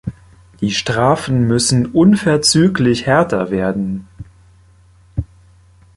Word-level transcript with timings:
Die 0.61 0.71
Strafen 0.71 1.45
müssen 1.45 1.85
unverzüglich 1.91 3.05
härter 3.05 3.51
werden. 3.51 4.07